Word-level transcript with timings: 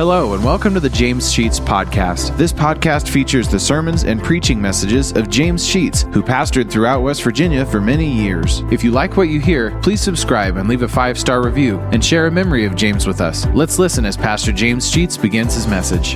Hello, 0.00 0.32
and 0.32 0.42
welcome 0.42 0.72
to 0.72 0.80
the 0.80 0.88
James 0.88 1.30
Sheets 1.30 1.60
Podcast. 1.60 2.34
This 2.38 2.54
podcast 2.54 3.06
features 3.06 3.50
the 3.50 3.60
sermons 3.60 4.04
and 4.04 4.22
preaching 4.22 4.58
messages 4.58 5.12
of 5.12 5.28
James 5.28 5.62
Sheets, 5.62 6.06
who 6.14 6.22
pastored 6.22 6.70
throughout 6.70 7.02
West 7.02 7.22
Virginia 7.22 7.66
for 7.66 7.82
many 7.82 8.10
years. 8.10 8.62
If 8.70 8.82
you 8.82 8.92
like 8.92 9.18
what 9.18 9.28
you 9.28 9.40
hear, 9.40 9.78
please 9.82 10.00
subscribe 10.00 10.56
and 10.56 10.70
leave 10.70 10.80
a 10.80 10.88
five 10.88 11.18
star 11.18 11.44
review 11.44 11.80
and 11.92 12.02
share 12.02 12.26
a 12.26 12.30
memory 12.30 12.64
of 12.64 12.76
James 12.76 13.06
with 13.06 13.20
us. 13.20 13.44
Let's 13.48 13.78
listen 13.78 14.06
as 14.06 14.16
Pastor 14.16 14.52
James 14.52 14.90
Sheets 14.90 15.18
begins 15.18 15.52
his 15.52 15.66
message. 15.66 16.14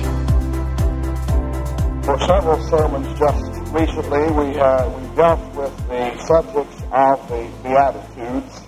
For 2.05 2.17
several 2.21 2.59
sermons 2.63 3.19
just 3.19 3.71
recently, 3.71 4.31
we, 4.31 4.59
uh, 4.59 4.89
we 4.89 5.15
dealt 5.15 5.53
with 5.53 5.87
the 5.89 6.17
subjects 6.25 6.81
of 6.91 7.29
the 7.29 7.47
Beatitudes. 7.61 8.61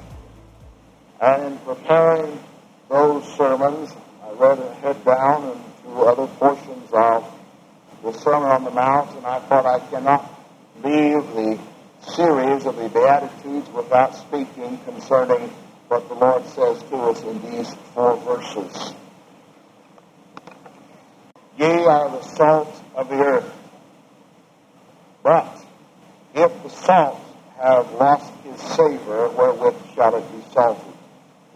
And 1.20 1.54
in 1.54 1.58
preparing 1.62 2.40
those 2.88 3.24
sermons, 3.36 3.96
I 4.40 4.56
head 4.82 5.04
down 5.04 5.44
and 5.46 5.62
through 5.82 6.04
other 6.04 6.28
portions 6.28 6.90
of 6.94 7.26
the 8.04 8.12
Sermon 8.14 8.50
on 8.50 8.64
the 8.64 8.72
Mount, 8.72 9.16
and 9.18 9.26
I 9.26 9.40
thought 9.40 9.66
I 9.66 9.80
cannot 9.90 10.30
leave 10.84 11.26
the 11.34 11.60
series 12.16 12.66
of 12.66 12.76
the 12.76 12.88
Beatitudes 12.90 13.68
without 13.72 14.16
speaking 14.16 14.78
concerning 14.86 15.50
what 15.88 16.08
the 16.08 16.14
Lord 16.14 16.46
says 16.46 16.84
to 16.84 16.96
us 16.98 17.24
in 17.24 17.42
these 17.50 17.74
four 17.96 18.18
verses. 18.18 18.94
Ye 21.58 21.66
are 21.66 22.10
the 22.10 22.22
salt 22.22 22.84
of 22.94 23.10
the 23.10 23.16
earth. 23.16 23.54
But 25.24 25.66
if 26.36 26.62
the 26.62 26.70
salt 26.70 27.20
have 27.60 27.92
lost 27.94 28.32
his 28.44 28.62
savor, 28.62 29.30
wherewith 29.30 29.76
shall 29.96 30.16
it 30.16 30.32
be 30.32 30.44
salted? 30.54 30.97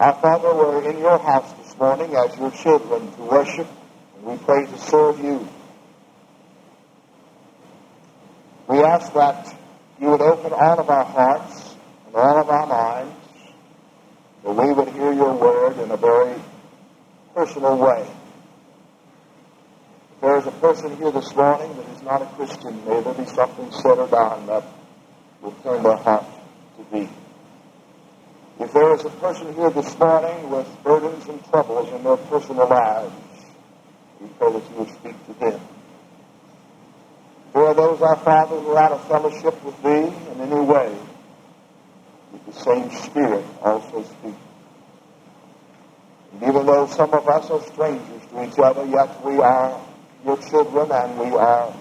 Our 0.00 0.14
Father, 0.14 0.54
we're 0.54 0.90
in 0.90 0.98
your 0.98 1.18
house 1.18 1.52
this 1.58 1.76
morning 1.76 2.16
as 2.16 2.34
your 2.38 2.50
children 2.52 3.12
to 3.16 3.20
worship, 3.20 3.66
and 4.16 4.24
we 4.24 4.38
pray 4.38 4.64
to 4.64 4.78
serve 4.78 5.20
you. 5.20 5.46
We 8.66 8.78
ask 8.78 9.12
that 9.12 9.54
you 10.00 10.08
would 10.08 10.22
open 10.22 10.54
all 10.54 10.80
of 10.80 10.88
our 10.88 11.04
hearts 11.04 11.76
and 12.06 12.16
all 12.16 12.38
of 12.38 12.48
our 12.48 12.66
minds, 12.66 13.14
that 14.42 14.52
we 14.52 14.72
would 14.72 14.88
hear 14.88 15.12
your 15.12 15.34
word 15.34 15.78
in 15.78 15.90
a 15.90 15.98
very 15.98 16.40
personal 17.34 17.76
way. 17.76 18.08
If 20.14 20.20
there 20.22 20.38
is 20.38 20.46
a 20.46 20.52
person 20.52 20.96
here 20.96 21.10
this 21.10 21.36
morning 21.36 21.76
that 21.76 21.88
is 21.90 22.02
not 22.02 22.22
a 22.22 22.26
Christian, 22.36 22.86
may 22.86 23.02
there 23.02 23.12
be 23.12 23.26
something 23.26 23.70
said 23.70 23.98
or 23.98 24.08
done 24.08 24.46
that 24.46 24.64
will 25.42 25.52
turn 25.62 25.82
their 25.82 25.96
heart 25.96 26.24
to 26.78 26.90
thee. 26.90 27.10
If 28.60 28.74
there 28.74 28.94
is 28.94 29.02
a 29.06 29.10
person 29.10 29.54
here 29.54 29.70
this 29.70 29.98
morning 29.98 30.50
with 30.50 30.68
burdens 30.84 31.26
and 31.28 31.42
troubles 31.46 31.90
in 31.94 32.04
their 32.04 32.18
personal 32.18 32.68
lives, 32.68 33.14
we 34.20 34.28
pray 34.38 34.52
that 34.52 34.70
you 34.70 34.76
would 34.76 34.90
speak 34.90 35.26
to 35.26 35.32
them. 35.40 35.60
Are 37.54 37.72
those, 37.72 38.02
our 38.02 38.16
Father, 38.16 38.60
who 38.60 38.72
are 38.72 38.78
out 38.78 38.92
of 38.92 39.08
fellowship 39.08 39.64
with 39.64 39.82
Thee 39.82 40.14
in 40.32 40.40
any 40.40 40.60
way. 40.60 40.94
With 42.32 42.46
the 42.46 42.52
same 42.52 42.90
Spirit 42.90 43.46
also 43.62 44.02
speak. 44.02 44.34
And 46.32 46.42
even 46.42 46.66
though 46.66 46.86
some 46.86 47.14
of 47.14 47.26
us 47.28 47.50
are 47.50 47.62
strangers 47.62 48.22
to 48.30 48.44
each 48.44 48.58
other, 48.58 48.84
yet 48.84 49.24
we 49.24 49.40
are 49.40 49.80
your 50.26 50.36
children 50.36 50.92
and 50.92 51.18
we 51.18 51.34
are 51.34 51.74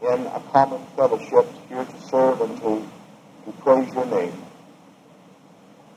in 0.00 0.26
a 0.26 0.42
common 0.50 0.80
fellowship 0.96 1.46
here 1.68 1.84
to 1.84 2.00
serve 2.08 2.40
and 2.40 2.56
to, 2.62 2.88
to 3.44 3.52
praise 3.60 3.92
your 3.92 4.06
name. 4.06 4.45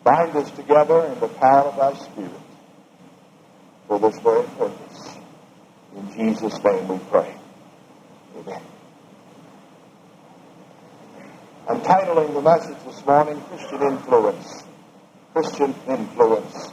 Bind 0.10 0.36
us 0.38 0.50
together 0.50 1.06
in 1.06 1.20
the 1.20 1.28
power 1.28 1.66
of 1.66 1.76
thy 1.76 1.94
Spirit 1.94 2.42
for 3.88 4.00
this 4.00 4.18
very 4.22 4.44
purpose. 4.58 5.18
In 5.96 6.12
Jesus' 6.14 6.64
name 6.64 6.88
we 6.88 6.98
pray. 7.12 7.32
Amen. 8.36 8.62
I'm 11.68 11.82
titling 11.82 12.34
the 12.34 12.42
message 12.42 12.84
this 12.88 13.06
morning 13.06 13.40
Christian 13.50 13.84
Influence. 13.84 14.64
Christian 15.32 15.76
Influence. 15.88 16.72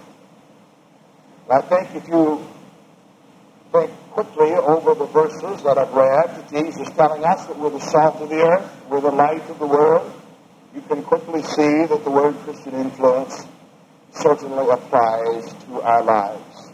And 1.51 1.59
I 1.59 1.61
think 1.61 1.95
if 1.95 2.09
you 2.09 2.43
think 3.71 3.91
quickly 4.13 4.53
over 4.53 4.95
the 4.95 5.05
verses 5.05 5.63
that 5.63 5.77
I've 5.77 5.93
read, 5.93 6.49
Jesus 6.49 6.89
telling 6.97 7.23
us 7.23 7.45
that 7.45 7.59
we're 7.59 7.69
the 7.69 7.81
salt 7.81 8.17
of 8.17 8.31
the 8.31 8.41
earth, 8.41 8.87
we're 8.89 9.03
the 9.03 9.11
light 9.11 9.47
of 9.51 9.59
the 9.59 9.67
world, 9.67 10.11
you 10.75 10.83
can 10.83 11.03
quickly 11.03 11.43
see 11.43 11.87
that 11.87 12.01
the 12.05 12.11
word 12.11 12.35
Christian 12.45 12.75
influence 12.75 13.47
certainly 14.13 14.69
applies 14.71 15.53
to 15.65 15.81
our 15.81 16.03
lives. 16.03 16.71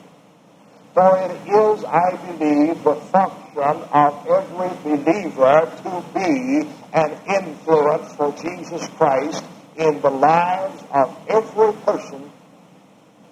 For 0.94 1.18
it 1.18 1.30
is, 1.48 1.84
I 1.84 2.16
believe, 2.26 2.84
the 2.84 2.94
function 2.94 3.82
of 3.92 4.26
every 4.26 4.96
believer 4.96 5.72
to 5.82 6.04
be 6.14 6.68
an 6.92 7.18
influence 7.28 8.14
for 8.14 8.32
Jesus 8.32 8.86
Christ 8.96 9.44
in 9.76 10.00
the 10.00 10.10
lives 10.10 10.82
of 10.92 11.16
every 11.28 11.72
person 11.84 12.30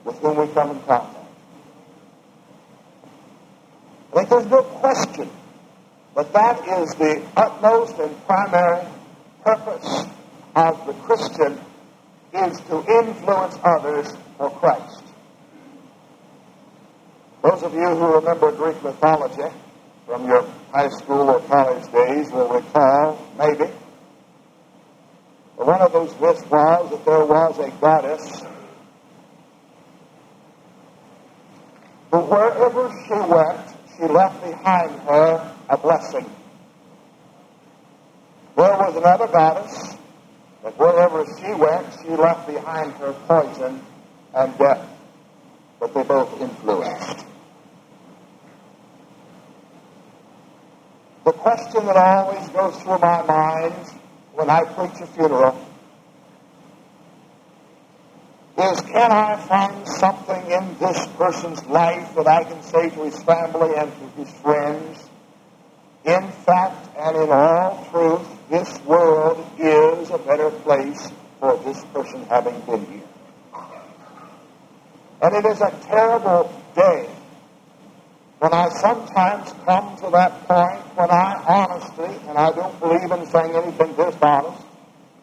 with 0.04 0.18
whom 0.20 0.38
we 0.38 0.52
come 0.54 0.70
in 0.70 0.80
contact. 0.80 1.16
I 4.12 4.24
think 4.24 4.28
there's 4.30 4.46
no 4.46 4.62
question 4.62 5.30
but 6.14 6.32
that 6.32 6.66
is 6.66 6.94
the 6.96 7.22
utmost 7.36 7.98
and 7.98 8.26
primary 8.26 8.86
purpose 9.44 10.06
of 10.54 10.86
the 10.86 10.92
Christian 10.92 11.58
is 12.32 12.60
to 12.60 12.84
influence 13.02 13.58
others 13.62 14.12
for 14.36 14.50
Christ. 14.50 15.02
Those 17.42 17.62
of 17.62 17.74
you 17.74 17.88
who 17.88 18.14
remember 18.14 18.52
Greek 18.52 18.82
mythology 18.82 19.54
from 20.06 20.26
your 20.26 20.42
high 20.72 20.88
school 20.88 21.30
or 21.30 21.40
college 21.40 21.90
days 21.92 22.30
will 22.30 22.48
recall, 22.48 23.18
maybe, 23.38 23.70
one 25.56 25.80
of 25.80 25.92
those 25.92 26.18
myths 26.20 26.42
was 26.50 26.90
that 26.90 27.04
there 27.04 27.24
was 27.24 27.58
a 27.58 27.70
goddess 27.80 28.42
who, 32.10 32.18
wherever 32.18 32.90
she 33.06 33.14
went, 33.14 33.70
she 33.96 34.04
left 34.04 34.42
behind 34.42 35.00
her 35.02 35.56
a 35.68 35.76
blessing. 35.76 36.24
There 38.56 38.72
was 38.72 38.96
another 38.96 39.26
goddess 39.28 39.89
that 40.62 40.78
wherever 40.78 41.24
she 41.38 41.52
went, 41.54 41.86
she 42.02 42.08
left 42.10 42.46
behind 42.46 42.92
her 42.94 43.12
poison 43.26 43.82
and 44.34 44.58
death. 44.58 44.88
But 45.78 45.94
they 45.94 46.02
both 46.02 46.40
influenced. 46.40 47.24
The 51.24 51.32
question 51.32 51.86
that 51.86 51.96
always 51.96 52.48
goes 52.48 52.76
through 52.82 52.98
my 52.98 53.22
mind 53.22 53.86
when 54.34 54.50
I 54.50 54.64
preach 54.64 55.00
a 55.00 55.06
funeral 55.06 55.66
is 58.58 58.80
can 58.82 59.12
I 59.12 59.36
find 59.36 59.88
something 59.88 60.50
in 60.50 60.76
this 60.78 61.06
person's 61.16 61.64
life 61.66 62.14
that 62.14 62.26
I 62.26 62.44
can 62.44 62.62
say 62.62 62.90
to 62.90 63.04
his 63.04 63.22
family 63.22 63.74
and 63.76 63.92
to 63.92 64.20
his 64.20 64.30
friends? 64.40 65.08
In 66.04 66.28
fact 66.30 66.88
and 66.98 67.16
in 67.16 67.30
all 67.30 67.86
truth, 67.90 68.39
this 68.50 68.80
world 68.80 69.46
is 69.58 70.10
a 70.10 70.18
better 70.18 70.50
place 70.50 71.12
for 71.38 71.56
this 71.58 71.82
person 71.94 72.24
having 72.24 72.60
been 72.62 72.84
here. 72.86 73.02
And 75.22 75.36
it 75.36 75.46
is 75.46 75.60
a 75.60 75.70
terrible 75.86 76.52
day 76.74 77.08
when 78.38 78.52
I 78.52 78.70
sometimes 78.70 79.52
come 79.64 79.96
to 79.98 80.10
that 80.10 80.48
point 80.48 80.96
when 80.96 81.10
I 81.10 81.44
honestly, 81.46 82.16
and 82.28 82.36
I 82.36 82.50
don't 82.50 82.78
believe 82.80 83.10
in 83.10 83.26
saying 83.26 83.54
anything 83.54 83.94
dishonest 83.94 84.64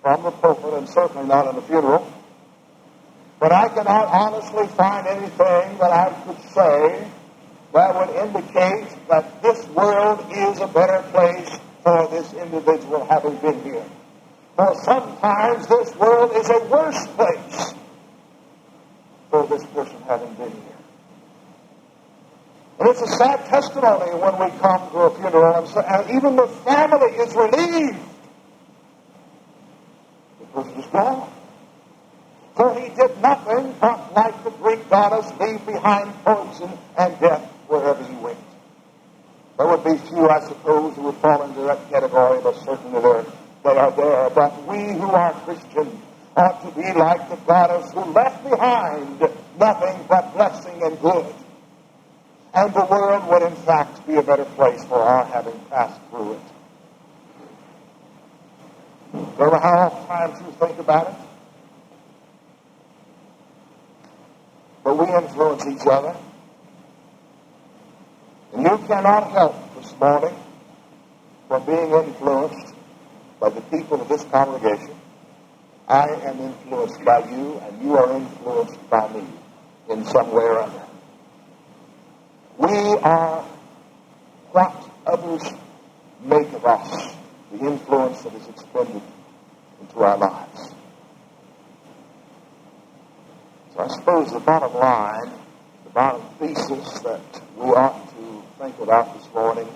from 0.01 0.23
the 0.23 0.31
pulpit 0.31 0.73
and 0.75 0.87
certainly 0.87 1.27
not 1.27 1.49
in 1.49 1.55
a 1.57 1.61
funeral, 1.63 2.07
but 3.39 3.51
I 3.51 3.67
cannot 3.69 4.07
honestly 4.07 4.67
find 4.67 5.05
anything 5.05 5.77
that 5.79 5.91
I 5.91 6.13
could 6.25 6.41
say 6.51 7.07
that 7.73 7.95
would 7.95 8.15
indicate 8.15 8.95
that 9.09 9.41
this 9.41 9.67
world 9.69 10.25
is 10.31 10.61
a 10.61 10.67
better 10.67 11.01
place 11.11 11.59
for 11.87 12.05
this 12.09 12.33
individual 12.33 13.05
having 13.05 13.37
been 13.37 13.63
here. 13.63 13.85
For 14.57 14.75
sometimes 14.83 15.67
this 15.67 15.95
world 15.95 16.33
is 16.35 16.49
a 16.49 16.59
worse 16.65 17.07
place 17.15 17.73
for 19.29 19.47
this 19.47 19.65
person 19.67 19.95
having 20.01 20.33
been 20.33 20.51
here. 20.51 20.79
And 22.79 22.89
it's 22.89 23.01
a 23.01 23.07
sad 23.07 23.45
testimony 23.45 24.11
when 24.19 24.33
we 24.33 24.59
come 24.59 24.91
to 24.91 24.97
a 24.97 25.15
funeral 25.15 25.55
and, 25.59 25.67
so, 25.69 25.79
and 25.79 26.11
even 26.11 26.35
the 26.35 26.47
family 26.47 27.11
is 27.23 27.33
relieved. 27.33 28.03
Because 30.39 30.75
he's 30.75 30.87
gone. 30.87 31.31
For 32.57 32.77
he 32.77 32.89
did 32.89 33.21
nothing 33.21 33.73
but, 33.79 34.13
like 34.13 34.43
the 34.43 34.49
Greek 34.49 34.89
goddess, 34.89 35.31
leave 35.39 35.65
behind 35.65 36.13
poison 36.25 36.77
and 36.97 37.17
death 37.21 37.49
wherever 37.69 38.03
he 38.03 38.15
went. 38.15 38.46
There 39.57 39.67
would 39.67 39.83
be 39.83 39.97
few, 39.97 40.29
I 40.29 40.39
suppose, 40.41 40.95
who 40.95 41.03
would 41.03 41.15
fall 41.15 41.41
into 41.43 41.61
that 41.61 41.89
category, 41.89 42.39
but 42.43 42.55
certainly 42.63 43.01
there, 43.01 43.25
they 43.63 43.77
are 43.77 43.91
there. 43.91 44.29
But 44.29 44.67
we 44.67 44.93
who 44.93 45.09
are 45.09 45.33
Christians 45.45 45.99
ought 46.35 46.61
to 46.61 46.79
be 46.79 46.93
like 46.93 47.27
the 47.29 47.37
goddess 47.37 47.91
who 47.91 48.01
left 48.01 48.43
behind 48.43 49.19
nothing 49.57 50.05
but 50.07 50.33
blessing 50.35 50.83
and 50.83 51.01
good. 51.01 51.33
And 52.53 52.73
the 52.73 52.85
world 52.85 53.27
would, 53.29 53.41
in 53.41 53.55
fact, 53.55 54.05
be 54.05 54.15
a 54.15 54.23
better 54.23 54.45
place 54.45 54.83
for 54.85 55.01
our 55.01 55.25
having 55.25 55.59
passed 55.71 55.99
through 56.11 56.33
it. 56.33 56.41
Remember 59.13 59.57
how 59.57 59.89
times 60.07 60.39
you 60.39 60.51
think 60.59 60.77
about 60.77 61.07
it? 61.07 61.15
But 64.83 64.97
we 64.97 65.13
influence 65.15 65.65
each 65.65 65.87
other. 65.87 66.15
You 68.55 68.77
cannot 68.87 69.31
help 69.31 69.75
this 69.75 69.93
morning 69.99 70.35
from 71.47 71.65
being 71.65 71.91
influenced 71.91 72.73
by 73.39 73.49
the 73.49 73.61
people 73.61 74.01
of 74.01 74.07
this 74.07 74.23
congregation. 74.25 74.95
I 75.87 76.07
am 76.07 76.39
influenced 76.39 77.03
by 77.03 77.19
you, 77.29 77.59
and 77.59 77.81
you 77.81 77.97
are 77.97 78.15
influenced 78.15 78.89
by 78.89 79.11
me 79.11 79.23
in 79.89 80.05
some 80.05 80.31
way 80.31 80.43
or 80.43 80.59
other. 80.59 80.87
We 82.57 82.97
are 82.97 83.43
what 84.51 84.89
others 85.05 85.43
make 86.23 86.51
of 86.53 86.65
us, 86.65 87.15
the 87.51 87.59
influence 87.59 88.21
that 88.23 88.33
is 88.33 88.47
expended 88.47 89.01
into 89.81 89.99
our 89.99 90.17
lives. 90.17 90.73
So 93.73 93.79
I 93.79 93.87
suppose 93.87 94.31
the 94.31 94.39
bottom 94.39 94.73
line, 94.73 95.31
the 95.83 95.89
bottom 95.91 96.21
thesis 96.39 96.99
that 97.01 97.41
we 97.55 97.65
ought 97.65 98.06
think 98.57 98.79
about 98.79 99.13
this 99.13 99.31
morning 99.33 99.67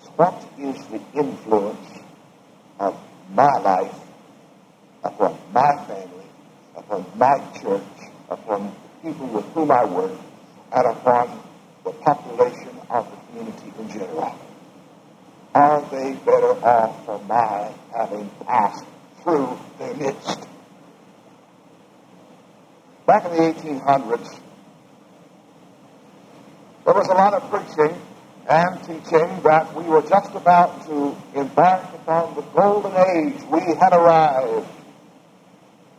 is 0.00 0.08
what 0.16 0.34
is 0.58 0.86
the 0.86 1.00
influence 1.14 1.98
of 2.80 2.98
my 3.34 3.52
life 3.58 3.94
upon 5.04 5.36
my 5.52 5.76
family, 5.86 6.26
upon 6.74 7.04
my 7.16 7.36
church, 7.60 8.10
upon 8.30 8.74
the 9.02 9.10
people 9.10 9.26
with 9.26 9.44
whom 9.52 9.70
I 9.70 9.84
work, 9.84 10.18
and 10.72 10.86
upon 10.86 11.42
the 11.84 11.90
population 11.90 12.70
of 12.88 13.10
the 13.10 13.16
community 13.26 13.72
in 13.78 13.88
general. 13.90 14.38
Are 15.54 15.82
they 15.90 16.14
better 16.14 16.64
off 16.64 17.04
for 17.04 17.18
my 17.24 17.70
having 17.94 18.30
passed 18.46 18.86
through 19.22 19.58
their 19.78 19.94
midst? 19.94 20.48
Back 23.06 23.26
in 23.26 23.32
the 23.32 23.60
1800s, 23.60 24.41
there 26.84 26.94
was 26.94 27.08
a 27.08 27.14
lot 27.14 27.34
of 27.34 27.48
preaching 27.48 27.96
and 28.48 28.80
teaching 28.80 29.42
that 29.42 29.72
we 29.74 29.84
were 29.84 30.02
just 30.02 30.34
about 30.34 30.84
to 30.86 31.16
embark 31.34 31.94
upon 31.94 32.34
the 32.34 32.42
golden 32.42 32.92
age. 32.92 33.40
We 33.50 33.60
had 33.60 33.92
arrived. 33.92 34.66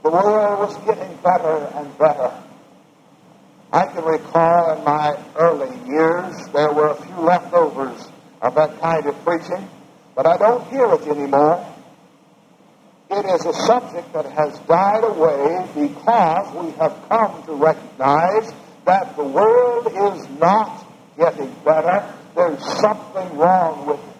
The 0.04 0.10
world 0.10 0.60
was 0.60 0.78
getting 0.86 1.16
better 1.24 1.72
and 1.76 1.98
better. 1.98 2.34
I 3.72 3.88
can 3.88 4.04
recall 4.04 4.78
in 4.78 4.84
my 4.84 5.18
early 5.38 5.74
years 5.88 6.36
there 6.54 6.74
were 6.74 6.90
a 6.90 6.96
few 6.96 7.16
leftovers 7.22 8.08
of 8.42 8.56
that 8.56 8.80
kind 8.82 9.06
of 9.06 9.24
preaching, 9.24 9.70
but 10.16 10.28
I 10.28 10.38
don't 10.38 10.68
hear 10.68 10.94
it 10.94 11.08
anymore. 11.08 11.66
It 13.10 13.26
is 13.26 13.46
a 13.46 13.54
subject 13.54 14.12
that 14.14 14.26
has 14.26 14.60
died 14.68 15.04
away 15.04 15.66
because 15.74 16.54
we 16.56 16.72
have 16.74 17.08
come 17.08 17.44
to 17.46 17.54
recognize 17.54 18.52
that 18.86 19.16
the 19.16 19.24
world 19.24 19.88
is 19.88 20.30
not 20.40 20.86
getting 21.18 21.54
better. 21.66 22.14
There's 22.36 22.64
something 22.80 23.38
wrong 23.38 23.88
with 23.88 24.00
it. 24.00 24.16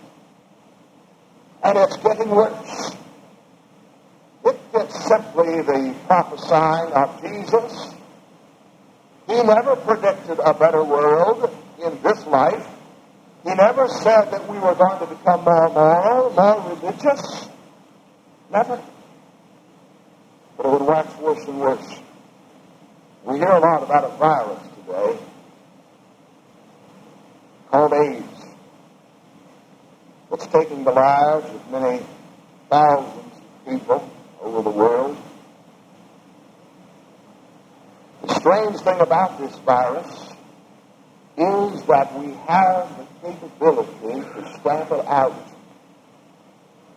And 1.64 1.78
it's 1.78 1.98
getting 1.98 2.30
worse. 2.30 2.96
It 4.46 4.72
gets 4.74 5.08
simply 5.08 5.62
the 5.62 5.96
prophesying 6.08 6.94
of 6.94 7.22
Jesus 7.22 7.94
he 9.28 9.42
never 9.42 9.76
predicted 9.76 10.40
a 10.40 10.54
better 10.54 10.84
world 10.84 11.50
in 11.82 12.02
this 12.02 12.26
life. 12.28 12.68
He 13.44 13.54
never 13.54 13.88
said 13.88 14.32
that 14.32 14.50
we 14.50 14.58
were 14.58 14.76
going 14.76 15.00
to 15.00 15.06
become 15.06 15.44
more 15.44 15.70
moral, 15.70 16.30
more 16.32 16.76
religious. 16.76 17.48
Never. 18.52 18.82
But 20.58 20.66
it 20.66 20.70
would 20.70 20.82
wax 20.82 21.18
worse 21.20 21.44
and 21.48 21.60
worse. 21.60 22.00
We 23.26 23.38
hear 23.38 23.48
a 23.48 23.60
lot 23.60 23.84
about 23.84 24.04
a 24.04 24.18
virus 24.18 24.62
today 24.76 25.18
called 27.72 27.94
AIDS. 27.94 28.46
It's 30.34 30.48
taking 30.48 30.84
the 30.84 30.92
lives 30.92 31.46
of 31.46 31.72
many 31.72 32.04
thousands 32.70 33.34
of 33.38 33.66
people 33.66 34.12
over 34.42 34.62
the 34.62 34.70
world. 34.70 35.18
The 38.24 38.34
strange 38.36 38.82
thing 38.82 39.00
about 39.00 39.40
this 39.40 39.58
virus 39.60 40.34
is 41.38 41.82
that 41.84 42.20
we 42.20 42.34
have 42.48 42.90
the 42.98 43.30
capability 43.30 44.20
to 44.20 44.60
stamp 44.60 44.92
it 44.92 45.06
out, 45.08 45.48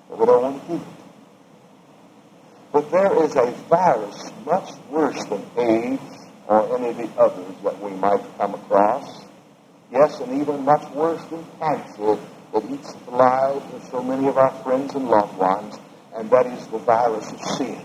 but 0.09 0.19
we 0.19 0.27
don't 0.27 0.43
want 0.43 0.61
to 0.61 0.67
keep 0.67 0.81
it. 0.81 1.05
But 2.73 2.91
there 2.91 3.25
is 3.25 3.37
a 3.37 3.53
virus 3.69 4.33
much 4.45 4.73
worse 4.91 5.25
than 5.27 5.47
AIDS 5.57 6.16
or 6.49 6.79
any 6.79 6.89
of 6.91 6.97
the 6.97 7.09
others 7.21 7.55
that 7.65 7.83
we 7.83 7.91
might 7.93 8.23
come 8.39 8.55
across. 8.55 9.25
Yes, 9.91 10.21
and 10.21 10.41
even 10.41 10.65
much 10.65 10.89
worse 10.93 11.23
than 11.27 11.45
cancer 11.59 12.19
that 12.53 12.71
eats 12.71 12.93
the 12.93 13.11
lives 13.11 13.75
of 13.75 13.83
so 13.91 14.03
many 14.03 14.29
of 14.29 14.39
our 14.39 14.51
friends 14.63 14.95
and 14.95 15.09
loved 15.09 15.37
ones, 15.37 15.79
and 16.15 16.31
that 16.31 16.47
is 16.47 16.67
the 16.69 16.79
virus 16.79 17.31
of 17.31 17.41
sin. 17.57 17.83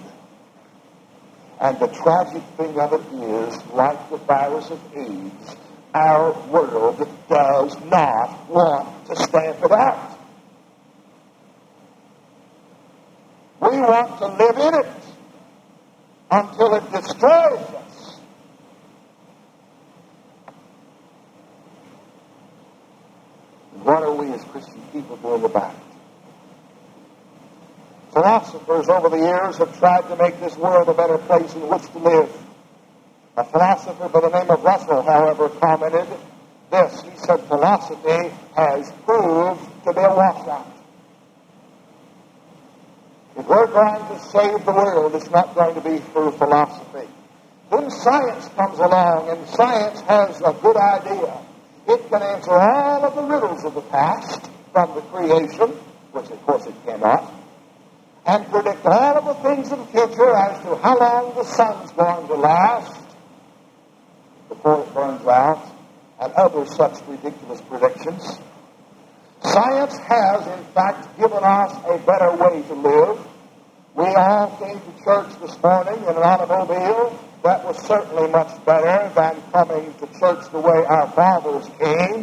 And 1.60 1.80
the 1.80 1.88
tragic 1.88 2.44
thing 2.58 2.80
of 2.80 2.94
it 2.94 3.02
is, 3.14 3.66
like 3.68 4.10
the 4.10 4.18
virus 4.18 4.70
of 4.72 4.80
AIDS, 4.96 5.56
our 5.94 6.32
world 6.48 6.98
does 7.30 7.80
not 7.86 8.50
want 8.50 9.06
to 9.08 9.16
stamp 9.16 9.64
it 9.64 9.72
out. 9.72 10.18
We 13.62 13.80
want 13.80 14.18
to 14.18 14.28
live 14.28 14.58
in 14.58 14.74
it 14.80 15.04
until 16.32 16.76
it 16.76 16.92
destroys 16.92 17.76
us. 17.76 17.81
What 23.92 24.04
are 24.04 24.14
we 24.14 24.32
as 24.32 24.42
Christian 24.46 24.82
people 24.94 25.18
doing 25.18 25.44
about 25.44 25.76
it? 25.76 25.82
Philosophers 28.14 28.88
over 28.88 29.10
the 29.10 29.18
years 29.18 29.58
have 29.58 29.78
tried 29.80 30.08
to 30.08 30.16
make 30.16 30.40
this 30.40 30.56
world 30.56 30.88
a 30.88 30.94
better 30.94 31.18
place 31.18 31.54
in 31.56 31.68
which 31.68 31.82
to 31.92 32.00
live. 32.00 32.32
A 33.36 33.44
philosopher 33.44 34.08
by 34.08 34.22
the 34.22 34.30
name 34.30 34.50
of 34.50 34.64
Russell, 34.64 35.02
however, 35.02 35.50
commented 35.50 36.08
this. 36.72 37.02
He 37.02 37.18
said, 37.18 37.42
philosophy 37.50 38.34
has 38.56 38.94
proved 39.04 39.84
to 39.84 39.92
be 39.92 40.00
a 40.00 40.16
washout. 40.16 40.72
If 43.36 43.46
we're 43.46 43.68
going 43.68 44.08
to 44.08 44.20
save 44.20 44.64
the 44.64 44.72
world, 44.72 45.16
it's 45.16 45.30
not 45.32 45.54
going 45.54 45.76
to 45.76 45.82
be 45.82 45.98
through 45.98 46.32
philosophy. 46.32 47.10
Then 47.70 47.92
science 47.92 48.48
comes 48.56 48.80
along, 48.80 49.28
and 49.28 49.50
science 49.50 50.00
has 50.00 50.40
a 50.40 50.54
good 50.62 50.78
idea. 50.78 51.46
It 51.92 52.10
can 52.10 52.22
answer 52.22 52.52
all 52.52 53.06
of 53.06 53.16
the 53.16 53.24
riddles 53.24 53.66
of 53.66 53.74
the 53.74 53.82
past 53.82 54.50
from 54.72 54.96
the 54.96 55.02
creation, 55.02 55.70
which 56.14 56.30
of 56.30 56.42
course 56.46 56.66
it 56.66 56.76
cannot 56.86 57.42
and 58.26 58.46
predict 58.52 58.86
all 58.86 59.18
of 59.18 59.26
the 59.26 59.44
things 59.44 59.72
of 59.72 59.80
the 59.80 59.86
future 59.86 60.36
as 60.36 60.62
to 60.64 60.76
how 60.76 60.98
long 60.98 61.34
the 61.36 61.44
sun's 61.44 61.92
going 61.94 62.28
to 62.28 62.36
last 62.36 63.02
before 64.50 64.84
it 64.84 64.94
burns 64.94 65.26
out, 65.26 65.66
and 66.20 66.34
other 66.34 66.66
such 66.66 67.00
ridiculous 67.08 67.62
predictions. 67.62 68.38
Science 69.44 69.98
has, 69.98 70.46
in 70.46 70.64
fact, 70.74 71.18
given 71.18 71.44
us 71.44 71.74
a 71.88 71.98
better 72.06 72.36
way 72.36 72.62
to 72.68 72.74
live. 72.74 73.28
We 73.96 74.06
all 74.06 74.56
came 74.58 74.80
to 74.80 75.04
church 75.04 75.40
this 75.42 75.62
morning 75.64 76.04
in 76.04 76.10
an 76.10 76.18
automobile. 76.18 77.18
That 77.44 77.66
was 77.66 77.78
certainly 77.88 78.30
much 78.30 78.54
better 78.66 79.12
than 79.16 79.42
coming 79.52 79.94
to 79.96 80.06
church 80.20 80.52
the 80.52 80.60
way 80.60 80.86
our 80.86 81.08
fathers 81.12 81.66
came. 81.80 82.22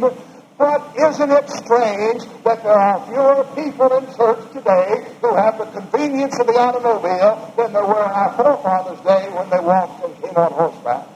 But 0.57 0.95
isn't 0.95 1.31
it 1.31 1.49
strange 1.49 2.23
that 2.43 2.63
there 2.63 2.79
are 2.79 3.05
fewer 3.07 3.43
people 3.55 3.97
in 3.97 4.05
church 4.15 4.51
today 4.51 5.07
who 5.21 5.35
have 5.35 5.57
the 5.57 5.65
convenience 5.65 6.39
of 6.39 6.47
the 6.47 6.53
automobile 6.53 7.53
than 7.57 7.73
there 7.73 7.85
were 7.85 7.99
our 7.99 8.33
forefathers' 8.33 8.99
day 9.01 9.29
when 9.31 9.49
they 9.49 9.59
walked 9.59 10.03
and 10.05 10.21
came 10.21 10.35
on 10.35 10.51
horseback? 10.51 11.07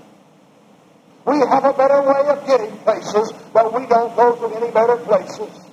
We 1.26 1.40
have 1.40 1.64
a 1.64 1.74
better 1.74 2.02
way 2.02 2.28
of 2.28 2.46
getting 2.46 2.78
places, 2.80 3.32
but 3.54 3.74
we 3.74 3.86
don't 3.86 4.16
go 4.16 4.36
to 4.36 4.56
any 4.56 4.72
better 4.72 4.98
places. 4.98 5.73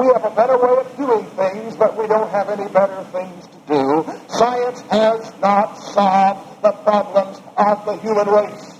We 0.00 0.06
have 0.06 0.24
a 0.24 0.34
better 0.34 0.56
way 0.56 0.78
of 0.78 0.96
doing 0.96 1.26
things, 1.26 1.76
but 1.76 1.94
we 1.94 2.06
don't 2.06 2.30
have 2.30 2.48
any 2.48 2.66
better 2.72 3.04
things 3.12 3.46
to 3.48 3.58
do. 3.68 4.12
Science 4.28 4.80
has 4.88 5.30
not 5.42 5.74
solved 5.76 6.62
the 6.62 6.72
problems 6.72 7.38
of 7.58 7.84
the 7.84 7.96
human 7.98 8.26
race. 8.26 8.78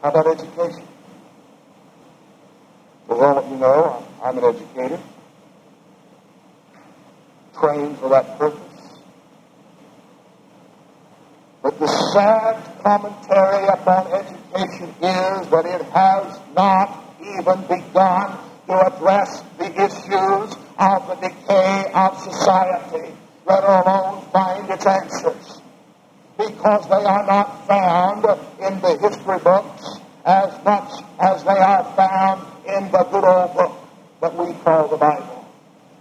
How 0.00 0.10
about 0.10 0.38
education? 0.38 0.86
As 3.10 3.18
all 3.18 3.38
of 3.38 3.50
you 3.50 3.56
know, 3.56 4.06
I'm 4.22 4.38
an 4.38 4.44
educator, 4.44 5.00
trained 7.58 7.98
for 7.98 8.10
that 8.10 8.38
purpose. 8.38 9.00
But 11.60 11.76
the 11.80 11.88
sad 11.88 12.82
commentary 12.84 13.66
upon 13.66 14.12
education 14.12 14.90
is 15.02 15.48
that 15.48 15.64
it 15.66 15.82
has 15.86 16.38
not 16.54 17.04
even 17.20 17.62
begun 17.62 18.49
to 18.70 18.86
address 18.86 19.42
the 19.58 19.66
issues 19.66 20.54
of 20.78 21.08
the 21.08 21.16
decay 21.20 21.90
of 21.92 22.16
society, 22.22 23.12
let 23.44 23.64
alone 23.64 24.24
find 24.30 24.70
its 24.70 24.86
answers. 24.86 25.60
Because 26.38 26.88
they 26.88 27.04
are 27.04 27.26
not 27.26 27.66
found 27.66 28.24
in 28.60 28.80
the 28.80 28.96
history 28.98 29.38
books 29.40 29.98
as 30.24 30.64
much 30.64 31.02
as 31.18 31.42
they 31.42 31.58
are 31.58 31.84
found 31.96 32.46
in 32.64 32.92
the 32.92 33.02
good 33.10 33.24
old 33.24 33.54
book 33.54 33.72
that 34.20 34.36
we 34.36 34.54
call 34.62 34.86
the 34.86 34.96
Bible. 34.96 35.48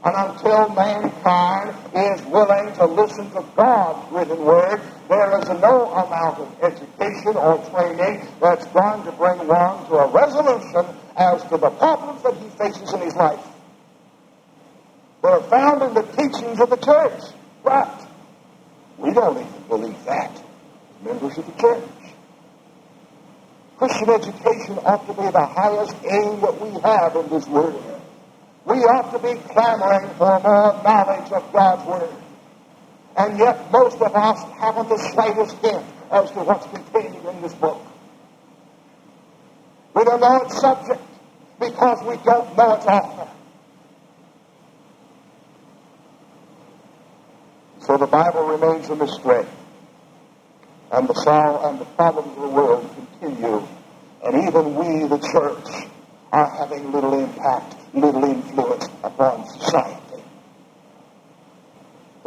And 0.06 0.16
until 0.30 0.70
mankind 0.70 1.76
is 1.96 2.24
willing 2.28 2.72
to 2.76 2.86
listen 2.86 3.32
to 3.32 3.44
God's 3.56 4.12
written 4.12 4.46
word, 4.46 4.80
there 5.10 5.40
is 5.40 5.50
no 5.50 5.90
amount 5.90 6.38
of 6.38 6.64
education 6.64 7.36
or 7.36 7.58
training 7.72 8.28
that's 8.40 8.66
going 8.68 9.04
to 9.06 9.12
bring 9.14 9.48
one 9.48 9.86
to 9.88 9.96
a 9.96 10.08
resolution 10.08 10.86
as 11.18 11.42
to 11.50 11.58
the 11.58 11.72
problems 11.72 12.22
that 12.22 12.38
he 12.38 12.48
faces 12.50 12.94
in 12.94 13.02
his 13.02 13.16
life. 13.16 13.44
They're 15.24 15.42
found 15.42 15.82
in 15.82 15.94
the 15.96 16.04
teachings 16.04 16.60
of 16.60 16.70
the 16.70 16.78
church. 16.78 17.24
But 17.64 18.08
we 19.00 19.12
don't 19.12 19.38
even 19.38 19.64
believe 19.68 20.06
that, 20.06 20.42
members 21.04 21.40
of 21.40 21.46
the 21.48 21.60
church. 21.60 21.90
Christian 23.78 24.10
education 24.12 24.78
ought 24.86 25.08
to 25.08 25.14
be 25.14 25.32
the 25.32 25.46
highest 25.46 25.96
aim 26.06 26.40
that 26.42 26.62
we 26.62 26.80
have 26.82 27.16
in 27.16 27.30
this 27.30 27.48
world. 27.48 28.02
We 28.66 28.78
ought 28.78 29.12
to 29.12 29.20
be 29.20 29.42
clamoring 29.50 30.10
for 30.18 30.40
more 30.40 30.84
knowledge 30.84 31.32
of 31.32 31.52
God's 31.52 31.86
Word. 31.88 32.29
And 33.20 33.38
yet 33.38 33.70
most 33.70 33.98
of 34.02 34.16
us 34.16 34.42
haven't 34.60 34.88
the 34.88 34.98
slightest 34.98 35.58
hint 35.58 35.86
as 36.10 36.32
to 36.32 36.40
what's 36.40 36.66
contained 36.68 37.18
in 37.28 37.42
this 37.42 37.54
book. 37.54 37.86
We 39.94 40.06
don't 40.06 40.22
know 40.22 40.42
its 40.44 40.58
subject 40.62 41.02
because 41.60 42.02
we 42.08 42.16
don't 42.24 42.56
know 42.56 42.76
its 42.76 42.86
author. 42.86 43.30
So 47.82 47.98
the 47.98 48.08
Bible 48.08 48.46
remains 48.48 48.88
a 48.90 48.96
mystery. 48.96 49.46
And 50.90 51.06
the 51.06 51.14
sorrow 51.16 51.70
and 51.70 51.78
the 51.78 51.86
problems 51.86 52.38
of 52.38 52.42
the 52.42 52.50
world 52.50 52.90
continue. 53.20 53.68
And 54.24 54.48
even 54.48 54.76
we, 54.76 55.08
the 55.10 55.18
church, 55.18 55.90
are 56.32 56.50
having 56.58 56.94
little 56.94 57.20
impact, 57.20 57.76
little 57.94 58.24
influence 58.24 58.88
upon 59.04 59.46
society. 59.50 59.99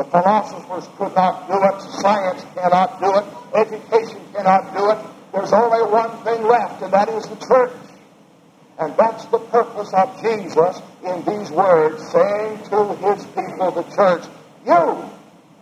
The 0.02 0.10
philosophers 0.10 0.88
could 0.98 1.14
not 1.14 1.46
do 1.46 1.54
it, 1.62 1.80
science 2.00 2.44
cannot 2.56 2.98
do 2.98 3.18
it, 3.18 3.24
education 3.54 4.18
cannot 4.34 4.76
do 4.76 4.90
it. 4.90 4.98
There's 5.32 5.52
only 5.52 5.92
one 5.92 6.10
thing 6.24 6.42
left, 6.42 6.82
and 6.82 6.92
that 6.92 7.08
is 7.08 7.22
the 7.22 7.36
church. 7.36 7.72
And 8.80 8.96
that's 8.96 9.26
the 9.26 9.38
purpose 9.38 9.92
of 9.94 10.20
Jesus 10.20 10.82
in 11.04 11.22
these 11.24 11.52
words, 11.52 12.02
saying 12.10 12.64
to 12.70 12.96
his 12.96 13.24
people, 13.26 13.70
the 13.70 13.84
church, 13.94 14.24
you, 14.66 15.08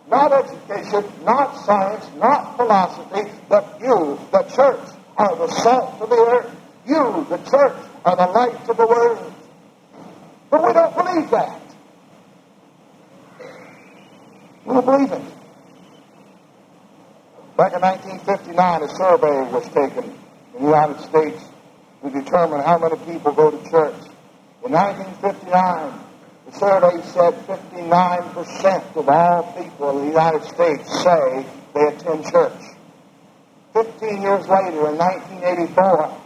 not 0.09 0.32
education, 0.32 1.04
not 1.23 1.52
science, 1.66 2.09
not 2.16 2.56
philosophy, 2.56 3.30
but 3.47 3.78
you, 3.78 4.18
the 4.32 4.42
church, 4.44 4.88
are 5.18 5.37
the 5.37 5.49
salt 5.49 6.00
of 6.00 6.09
the 6.09 6.16
earth. 6.16 6.56
You, 6.87 7.26
the 7.28 7.37
church, 7.50 7.76
are 8.06 8.16
the 8.16 8.26
light 8.32 8.70
of 8.70 8.76
the 8.78 8.87
world. 8.87 9.35
But 10.49 10.66
we 10.66 10.73
don't 10.73 10.97
believe 10.97 11.30
that. 11.30 11.60
We 14.70 14.76
don't 14.76 14.86
believe 14.86 15.10
it. 15.10 15.22
Back 17.56 17.74
in 17.74 17.80
1959, 17.80 18.82
a 18.82 18.88
survey 18.88 19.50
was 19.50 19.64
taken 19.74 20.04
in 20.54 20.60
the 20.60 20.60
United 20.60 21.00
States 21.00 21.42
to 22.04 22.10
determine 22.10 22.60
how 22.60 22.78
many 22.78 22.94
people 22.98 23.32
go 23.32 23.50
to 23.50 23.58
church. 23.68 23.98
In 24.64 24.70
1959, 24.70 26.06
the 26.46 26.52
survey 26.52 27.02
said 27.02 27.34
59% 27.50 28.94
of 28.94 29.08
all 29.08 29.42
people 29.60 29.90
in 29.90 30.04
the 30.04 30.10
United 30.12 30.44
States 30.44 31.02
say 31.02 31.44
they 31.74 31.88
attend 31.88 32.30
church. 32.30 32.62
15 33.72 34.22
years 34.22 34.46
later, 34.46 34.86
in 34.86 34.96
1984, 34.96 36.16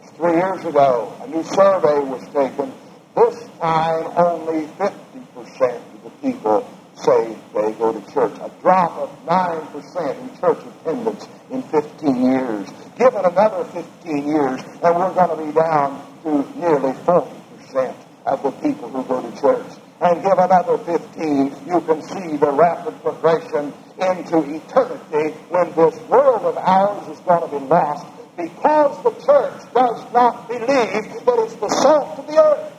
just 0.00 0.14
three 0.14 0.32
years 0.32 0.64
ago, 0.64 1.14
a 1.20 1.26
new 1.26 1.44
survey 1.44 1.98
was 1.98 2.24
taken. 2.32 2.72
This 3.14 3.46
time, 3.60 4.12
only 4.16 4.64
50% 4.80 5.76
of 5.76 6.02
the 6.02 6.10
people 6.22 6.66
say 6.96 7.36
they 7.54 7.72
go 7.72 7.92
to 7.92 8.12
church. 8.12 8.32
A 8.40 8.50
drop 8.60 8.92
of 8.92 9.26
9% 9.26 10.20
in 10.20 10.40
church 10.40 10.58
attendance 10.66 11.28
in 11.50 11.62
15 11.62 12.22
years. 12.22 12.68
Give 12.98 13.14
it 13.14 13.24
another 13.24 13.64
15 13.64 14.26
years, 14.26 14.60
and 14.82 14.96
we're 14.96 15.14
going 15.14 15.38
to 15.38 15.46
be 15.46 15.52
down 15.52 16.04
to 16.22 16.58
nearly 16.58 16.92
40% 16.92 17.94
of 18.24 18.42
the 18.42 18.50
people 18.62 18.88
who 18.88 19.04
go 19.04 19.22
to 19.22 19.40
church. 19.40 19.66
And 20.00 20.22
give 20.22 20.38
another 20.38 20.76
15, 20.78 21.66
you 21.66 21.80
can 21.80 22.02
see 22.02 22.36
the 22.36 22.50
rapid 22.52 23.00
progression 23.02 23.72
into 23.98 24.38
eternity 24.44 25.34
when 25.48 25.72
this 25.72 25.98
world 26.08 26.42
of 26.42 26.58
ours 26.58 27.08
is 27.08 27.18
going 27.20 27.48
to 27.48 27.58
be 27.58 27.64
lost 27.64 28.06
because 28.36 29.02
the 29.02 29.10
church 29.24 29.72
does 29.72 30.12
not 30.12 30.48
believe 30.48 30.66
that 30.66 31.38
it's 31.38 31.54
the 31.54 31.68
salt 31.68 32.18
of 32.18 32.26
the 32.26 32.38
earth 32.38 32.72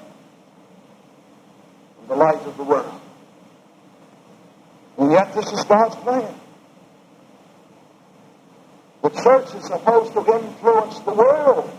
and 2.01 2.09
the 2.09 2.15
light 2.15 2.41
of 2.45 2.55
the 2.57 2.63
world. 2.63 3.01
And 4.97 5.11
yet 5.11 5.33
this 5.33 5.51
is 5.51 5.63
God's 5.65 5.95
plan. 5.97 6.33
The 9.03 9.09
church 9.09 9.53
is 9.55 9.65
supposed 9.67 10.13
to 10.13 10.19
influence 10.19 10.99
the 10.99 11.13
world. 11.13 11.71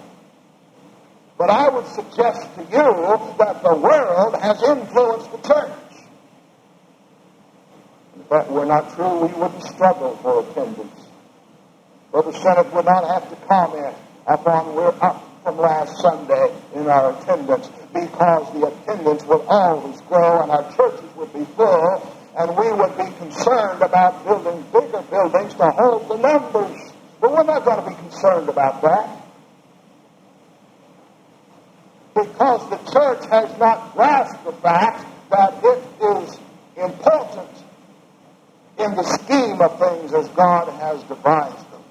But 1.36 1.50
I 1.50 1.68
would 1.68 1.86
suggest 1.86 2.54
to 2.54 2.62
you 2.62 3.36
that 3.38 3.62
the 3.62 3.74
world 3.74 4.34
has 4.40 4.62
influenced 4.62 5.32
the 5.32 5.38
church. 5.38 5.72
If 8.20 8.28
that 8.30 8.50
were 8.50 8.66
not 8.66 8.94
true, 8.94 9.26
we 9.26 9.32
wouldn't 9.34 9.62
struggle 9.64 10.16
for 10.16 10.40
attendance. 10.40 11.00
Brother 12.12 12.32
Senate 12.32 12.72
would 12.72 12.84
not 12.84 13.06
have 13.06 13.28
to 13.30 13.46
comment 13.46 13.96
upon 14.26 14.74
we're 14.74 14.94
up 15.00 15.24
from 15.42 15.58
last 15.58 16.00
Sunday 16.00 16.52
in 16.74 16.88
our 16.88 17.16
attendance 17.18 17.68
because 17.92 18.52
the 18.54 18.66
attendance 18.66 19.24
would 19.24 19.42
always 19.46 20.00
grow 20.02 20.42
and 20.42 20.50
our 20.50 20.72
churches 20.74 21.16
would 21.16 21.32
be 21.32 21.44
full 21.56 22.17
and 22.38 22.56
we 22.56 22.70
would 22.72 22.96
be 22.96 23.12
concerned 23.18 23.82
about 23.82 24.24
building 24.24 24.64
bigger 24.72 25.02
buildings 25.10 25.54
to 25.54 25.70
hold 25.72 26.08
the 26.08 26.16
numbers. 26.16 26.92
But 27.20 27.32
we're 27.32 27.42
not 27.42 27.64
going 27.64 27.82
to 27.82 27.90
be 27.90 27.96
concerned 27.96 28.48
about 28.48 28.80
that. 28.82 29.26
Because 32.14 32.70
the 32.70 32.76
church 32.92 33.24
has 33.30 33.58
not 33.58 33.92
grasped 33.92 34.44
the 34.44 34.52
fact 34.52 35.04
that 35.30 35.58
it 35.64 35.82
is 36.00 36.38
important 36.76 37.50
in 38.78 38.94
the 38.94 39.02
scheme 39.02 39.60
of 39.60 39.76
things 39.80 40.14
as 40.14 40.28
God 40.28 40.68
has 40.80 41.02
devised 41.04 41.70
them. 41.72 41.82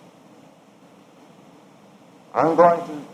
I'm 2.34 2.56
going 2.56 2.88
to 2.88 3.06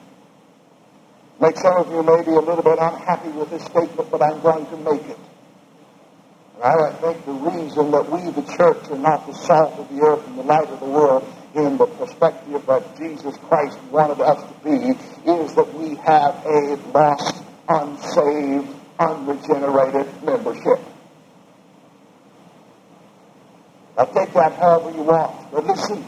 make 1.41 1.57
some 1.57 1.77
of 1.77 1.89
you 1.89 2.03
maybe 2.03 2.31
a 2.31 2.39
little 2.39 2.63
bit 2.63 2.77
unhappy 2.79 3.29
with 3.29 3.49
this 3.49 3.63
statement, 3.63 4.11
but 4.11 4.21
I'm 4.21 4.39
going 4.41 4.67
to 4.67 4.77
make 4.77 5.09
it. 5.09 5.17
I 6.63 6.93
think 6.93 7.25
the 7.25 7.33
reason 7.33 7.91
that 7.91 8.09
we, 8.09 8.31
the 8.31 8.55
church, 8.55 8.89
are 8.89 8.97
not 8.97 9.27
the 9.27 9.33
salt 9.33 9.77
of 9.79 9.89
the 9.89 10.01
earth 10.01 10.25
and 10.27 10.37
the 10.37 10.43
light 10.43 10.69
of 10.69 10.79
the 10.79 10.85
world 10.85 11.27
in 11.53 11.77
the 11.77 11.85
perspective 11.85 12.65
that 12.67 12.97
Jesus 12.97 13.35
Christ 13.49 13.77
wanted 13.91 14.21
us 14.21 14.41
to 14.41 14.53
be 14.63 14.97
is 15.29 15.53
that 15.55 15.73
we 15.73 15.95
have 15.95 16.45
a 16.45 16.79
lost, 16.93 17.43
unsaved, 17.67 18.69
unregenerated 18.97 20.23
membership. 20.23 20.79
Now 23.97 24.05
take 24.05 24.33
that 24.33 24.53
however 24.53 24.91
you 24.91 25.03
want. 25.03 25.51
But 25.51 25.65
listen, 25.65 26.05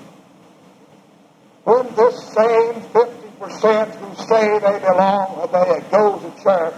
when 1.66 1.94
this 1.96 2.24
same 2.28 2.76
50% 2.96 3.96
who 3.96 4.16
say 4.24 4.60
they 4.60 4.80
belong, 4.80 5.36
or 5.36 5.48
they 5.48 5.90
go 5.92 6.18
to 6.18 6.44
church, 6.44 6.76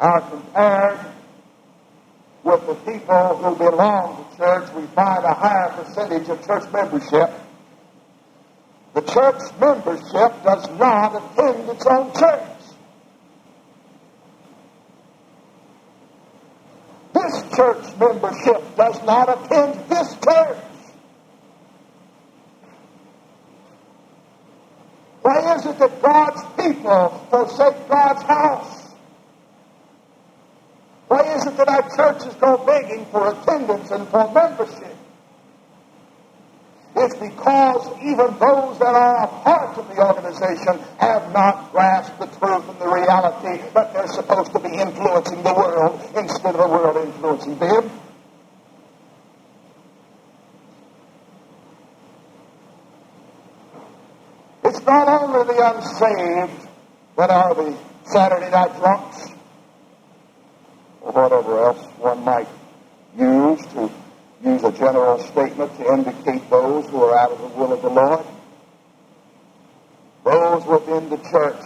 are 0.00 0.20
compared 0.30 1.14
with 2.44 2.66
the 2.66 2.74
people 2.74 3.36
who 3.38 3.56
belong 3.56 4.28
to 4.30 4.36
church, 4.36 4.70
we 4.74 4.86
find 4.88 5.24
a 5.24 5.32
higher 5.32 5.70
percentage 5.70 6.28
of 6.28 6.46
church 6.46 6.70
membership. 6.70 7.30
The 8.92 9.00
church 9.00 9.40
membership 9.58 10.44
does 10.44 10.68
not 10.78 11.16
attend 11.16 11.70
its 11.70 11.86
own 11.86 12.12
church. 12.14 12.50
This 17.14 17.56
church 17.56 17.96
membership 17.98 18.76
does 18.76 19.02
not 19.04 19.28
attend 19.30 19.88
this 19.88 20.14
church. 20.16 20.58
Why 25.22 25.54
is 25.56 25.64
it 25.64 25.78
that 25.78 26.02
God's 26.02 26.42
people 26.56 27.26
forsake 27.30 27.88
God's 27.88 28.22
house? 28.22 28.83
Why 31.08 31.34
is 31.34 31.46
it 31.46 31.56
that 31.56 31.68
our 31.68 31.82
churches 31.96 32.34
go 32.36 32.56
begging 32.64 33.06
for 33.06 33.30
attendance 33.30 33.90
and 33.90 34.08
for 34.08 34.30
membership? 34.32 34.96
It's 36.96 37.16
because 37.16 37.88
even 38.02 38.38
those 38.38 38.78
that 38.78 38.94
are 38.94 39.24
a 39.24 39.26
part 39.42 39.76
of 39.78 39.88
the 39.88 39.98
organization 40.00 40.78
have 40.98 41.32
not 41.32 41.72
grasped 41.72 42.20
the 42.20 42.26
truth 42.26 42.68
and 42.68 42.78
the 42.78 42.88
reality 42.88 43.62
that 43.74 43.92
they're 43.92 44.06
supposed 44.06 44.52
to 44.52 44.60
be 44.60 44.68
influencing 44.68 45.42
the 45.42 45.52
world 45.52 46.00
instead 46.16 46.54
of 46.54 46.60
the 46.60 46.68
world 46.68 46.96
influencing 47.04 47.58
them. 47.58 47.90
It's 54.64 54.80
not 54.86 55.08
only 55.08 55.52
the 55.52 55.74
unsaved 55.74 56.68
that 57.16 57.30
are 57.30 57.54
the 57.54 57.76
Saturday 58.04 58.50
night 58.50 58.76
drunks 58.76 59.13
or 61.04 61.12
whatever 61.12 61.58
else 61.58 61.84
one 61.98 62.24
might 62.24 62.48
use 63.16 63.64
to 63.66 63.90
use 64.42 64.64
a 64.64 64.72
general 64.72 65.18
statement 65.18 65.76
to 65.76 65.92
indicate 65.92 66.48
those 66.50 66.88
who 66.88 67.02
are 67.02 67.16
out 67.16 67.30
of 67.30 67.40
the 67.40 67.58
will 67.58 67.72
of 67.72 67.82
the 67.82 67.90
Lord. 67.90 68.26
Those 70.24 70.64
within 70.66 71.10
the 71.10 71.18
church 71.18 71.62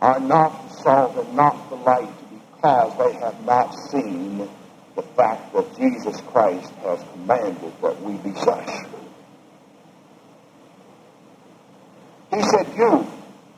are 0.00 0.20
not 0.20 0.68
the 0.68 0.74
salt 0.82 1.16
and 1.16 1.34
not 1.34 1.68
the 1.68 1.76
light 1.76 2.10
because 2.30 2.96
they 2.98 3.12
have 3.18 3.44
not 3.44 3.74
seen 3.90 4.48
the 4.94 5.02
fact 5.02 5.52
that 5.52 5.76
Jesus 5.76 6.20
Christ 6.32 6.70
has 6.82 7.04
commanded 7.12 7.72
that 7.82 8.00
we 8.02 8.14
be 8.14 8.34
such. 8.38 8.70
He 12.32 12.42
said, 12.42 12.76
You 12.76 13.06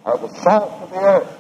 are 0.04 0.18
the 0.18 0.28
salt 0.42 0.82
of 0.82 0.90
the 0.90 0.98
earth, 0.98 1.37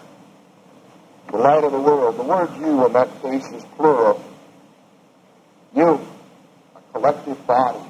the 1.30 1.36
light 1.36 1.64
of 1.64 1.72
the 1.72 1.80
world. 1.80 2.16
The 2.16 2.22
word 2.22 2.50
you 2.58 2.86
in 2.86 2.92
that 2.92 3.22
case 3.22 3.46
is 3.52 3.64
plural 3.76 4.22
you, 5.74 6.00
a 6.74 6.92
collective 6.92 7.46
body. 7.46 7.84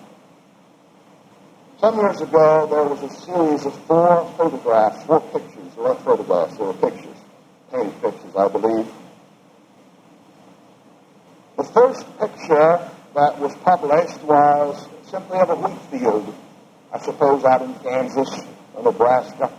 Some 1.81 1.99
years 1.99 2.21
ago, 2.21 2.67
there 2.67 2.85
was 2.85 3.03
a 3.03 3.15
series 3.25 3.65
of 3.67 3.75
four 3.87 4.33
photographs, 4.37 5.05
four 5.05 5.21
pictures. 5.21 5.75
There 5.75 5.85
weren't 5.85 6.01
photographs, 6.01 6.57
there 6.57 6.67
were 6.67 6.73
pictures, 6.75 7.17
painted 7.71 8.03
pictures, 8.03 8.35
I 8.37 8.49
believe. 8.49 8.93
The 11.57 11.65
first 11.65 12.05
picture 12.19 12.91
that 13.15 13.39
was 13.39 13.55
published 13.59 14.23
was 14.25 14.89
simply 15.05 15.39
of 15.39 15.51
a 15.51 15.55
wheat 15.55 15.81
field, 15.91 16.35
I 16.93 16.99
suppose 16.99 17.45
out 17.45 17.63
in 17.63 17.75
Kansas 17.75 18.41
or 18.75 18.83
Nebraska. 18.83 19.53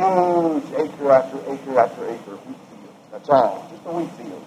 Huge 0.00 0.64
acre 0.78 1.12
after 1.12 1.38
acre 1.52 1.78
after 1.78 2.08
acre 2.08 2.32
of 2.32 2.46
wheat 2.46 2.56
field. 2.70 2.94
That's 3.12 3.28
all, 3.28 3.68
just 3.70 3.84
a 3.84 3.92
wheat 3.92 4.10
field. 4.12 4.46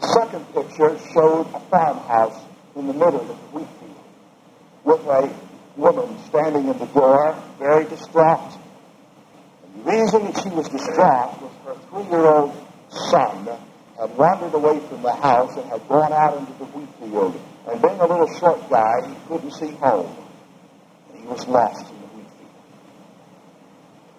The 0.00 0.06
second 0.08 0.44
picture 0.52 0.98
showed 1.14 1.46
a 1.54 1.60
farmhouse 1.70 2.38
in 2.74 2.86
the 2.86 2.92
middle 2.92 3.22
of 3.22 3.28
the 3.28 3.34
wheat 3.56 3.68
field 3.80 3.96
with 4.84 5.00
a 5.06 5.34
woman 5.76 6.18
standing 6.28 6.68
in 6.68 6.78
the 6.78 6.86
door, 6.86 7.42
very 7.58 7.86
distraught. 7.86 8.52
And 9.64 9.82
the 9.82 9.90
reason 9.90 10.24
that 10.24 10.42
she 10.42 10.50
was 10.50 10.68
distraught 10.68 11.40
was 11.40 11.52
her 11.64 11.74
three-year-old 11.88 12.54
son 13.10 13.48
had 13.98 14.16
wandered 14.18 14.52
away 14.52 14.78
from 14.88 15.00
the 15.00 15.14
house 15.14 15.56
and 15.56 15.64
had 15.70 15.88
gone 15.88 16.12
out 16.12 16.36
into 16.36 16.52
the 16.52 16.66
wheat 16.66 16.88
field. 17.00 17.40
And 17.66 17.80
being 17.80 17.98
a 17.98 18.06
little 18.06 18.28
short 18.38 18.68
guy, 18.68 19.08
he 19.08 19.14
couldn't 19.26 19.52
see 19.52 19.70
home. 19.70 20.14
And 21.08 21.22
he 21.22 21.26
was 21.26 21.48
lost 21.48 21.80
in 21.90 22.00
the 22.00 22.06
wheat 22.08 22.28
field. 22.38 22.50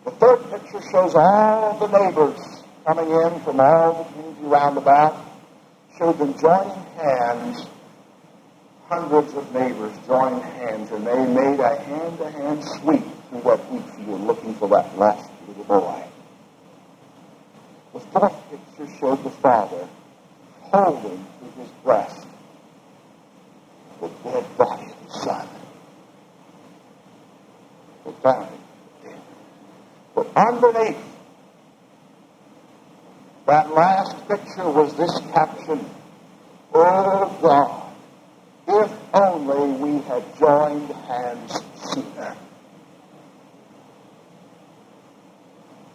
The 0.08 0.14
third 0.14 0.50
picture 0.50 0.82
shows 0.90 1.16
all 1.16 1.78
the 1.80 1.88
neighbors 1.88 2.40
coming 2.86 3.12
in 3.12 3.42
from 3.42 3.60
all 3.60 4.06
the 4.06 4.10
community 4.14 4.46
roundabout 4.46 5.22
showed 6.00 6.18
them 6.18 6.34
joining 6.40 6.82
hands, 6.96 7.68
hundreds 8.88 9.34
of 9.34 9.54
neighbors 9.54 9.92
joined 10.08 10.42
hands, 10.44 10.92
and 10.92 11.06
they 11.06 11.28
made 11.28 11.60
a 11.60 11.76
hand-to-hand 11.76 12.64
sweep 12.64 13.04
through 13.28 13.40
what 13.40 13.60
wheat 13.70 13.84
field 13.98 14.22
looking 14.22 14.54
for 14.54 14.70
that 14.70 14.98
last 14.98 15.30
little 15.46 15.66
boy. 15.66 16.04
The 17.92 18.00
fourth 18.00 18.50
picture 18.50 18.98
showed 19.02 19.22
the 19.26 19.30
father 19.30 19.90
holding 20.62 21.28
to 21.42 21.60
his 21.60 21.70
breast 21.84 22.26
the 24.00 24.08
dead 24.08 24.58
body 24.58 24.86
of 24.86 25.02
his 25.04 25.22
son. 25.22 25.50
The 28.06 28.12
dead. 28.24 28.58
But 30.18 30.36
underneath 30.36 30.98
that 33.46 33.72
last 33.72 34.28
picture 34.28 34.68
was 34.68 34.96
this 34.96 35.16
caption, 35.32 35.88
Oh 36.74 37.38
God, 37.40 37.94
if 38.68 38.92
only 39.14 39.78
we 39.78 40.02
had 40.06 40.24
joined 40.40 40.90
hands 40.90 41.62
sooner. 41.94 42.36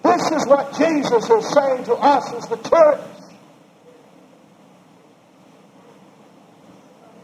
This 0.04 0.30
is 0.30 0.46
what 0.46 0.72
Jesus 0.78 1.28
is 1.28 1.52
saying 1.52 1.82
to 1.86 1.94
us 1.94 2.32
as 2.32 2.46
the 2.46 2.58
church. 2.58 3.00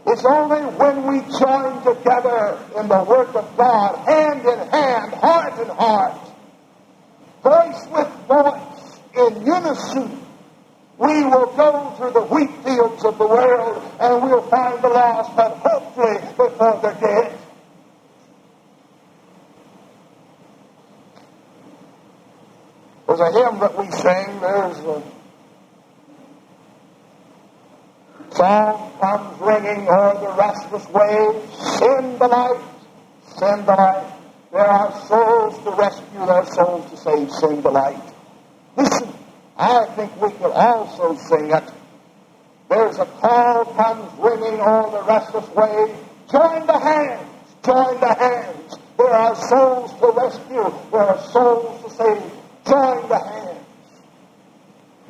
It's 0.05 0.25
only 0.25 0.63
when 0.63 1.07
we 1.07 1.21
join 1.39 1.85
together 1.85 2.59
in 2.77 2.89
the 2.89 3.05
work 3.05 3.37
of 3.37 3.57
God, 3.57 4.05
hand 4.05 4.41
in 4.41 4.69
hand, 4.71 5.15
heart 5.15 5.61
in 5.61 5.69
heart, 5.69 6.28
voice 7.49 7.87
with 7.91 8.09
voice, 8.27 9.01
in 9.17 9.47
unison, 9.47 10.27
we 10.99 11.25
will 11.25 11.47
go 11.57 11.95
through 11.97 12.13
the 12.13 12.23
wheat 12.23 12.51
fields 12.65 13.05
of 13.05 13.17
the 13.19 13.27
world 13.27 13.83
and 14.01 14.23
we'll 14.23 14.43
find 14.43 14.83
the 14.83 14.89
lost, 14.89 15.35
but 15.37 15.57
hopefully 15.59 16.19
before 16.37 16.79
they're 16.83 17.01
dead. 17.01 17.39
There's 23.07 23.21
a 23.21 23.33
hymn 23.33 23.61
that 23.61 23.79
we 23.79 23.91
sing. 23.91 24.41
There's 24.41 24.79
a 24.79 25.03
song 28.33 28.93
comes 29.01 29.41
ringing 29.41 29.89
o'er 29.89 30.15
the 30.21 30.35
restless 30.37 30.87
waves. 30.91 31.79
Send 31.79 32.19
the 32.19 32.29
light, 32.29 32.61
send 33.39 33.67
the 33.67 33.73
light. 33.73 34.18
There 34.51 34.67
are 34.67 34.93
souls 35.07 35.63
to 35.65 35.71
rescue, 35.73 36.19
there 36.21 36.33
are 36.33 36.47
souls 36.47 36.91
to 36.91 36.97
save. 36.97 37.31
Send 37.33 37.63
the 37.63 37.71
light. 37.71 38.03
Listen, 38.77 39.13
I 39.57 39.85
think 39.97 40.21
we 40.21 40.31
could 40.31 40.53
also 40.53 41.17
sing 41.17 41.51
it. 41.51 41.65
There's 42.71 42.99
a 42.99 43.07
call 43.07 43.67
comes 43.67 44.13
ringing 44.19 44.61
on 44.61 44.93
the 44.93 45.03
restless 45.03 45.49
way. 45.51 45.95
Join 46.31 46.67
the 46.67 46.79
hands, 46.79 47.29
join 47.65 48.01
the 48.01 48.15
hands. 48.15 48.75
There 48.97 49.11
are 49.11 49.35
souls 49.37 49.93
to 50.01 50.13
rescue, 50.17 50.75
there 50.91 51.03
are 51.03 51.19
souls 51.29 51.83
to 51.85 51.91
save. 51.91 52.33
Join 52.67 53.09
the 53.09 53.19
hands. 53.19 53.67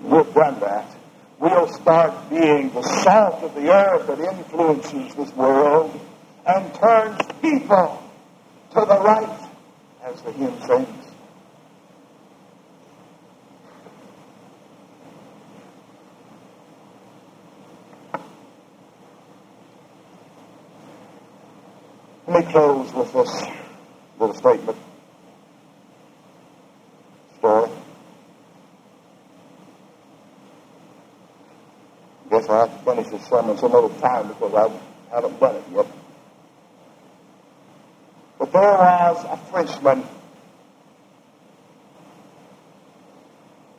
We've 0.02 0.34
done 0.34 0.60
that. 0.60 0.96
We'll 1.38 1.68
start 1.68 2.30
being 2.30 2.70
the 2.70 2.82
salt 2.82 3.42
of 3.44 3.54
the 3.54 3.72
earth 3.72 4.06
that 4.08 4.18
influences 4.18 5.14
this 5.14 5.32
world 5.34 6.00
and 6.46 6.74
turns 6.74 7.20
people 7.40 8.07
to 8.70 8.80
the 8.80 9.00
right, 9.00 9.48
as 10.04 10.20
the 10.22 10.32
hymn 10.32 10.60
sings. 10.66 11.06
Let 22.26 22.44
me 22.44 22.52
close 22.52 22.92
with 22.92 23.12
this 23.14 23.42
little 24.20 24.34
statement. 24.34 24.78
Story. 27.38 27.70
Guess 32.30 32.48
I 32.50 32.58
have 32.58 32.78
to 32.78 32.84
finish 32.84 33.08
this 33.08 33.26
sermon 33.26 33.56
some 33.56 33.74
other 33.74 33.94
time 34.00 34.28
because 34.28 34.52
I 34.54 35.14
haven't 35.14 35.40
done 35.40 35.56
it 35.56 35.64
yet. 35.72 35.86
Was 38.58 39.24
a 39.24 39.36
Frenchman 39.52 40.02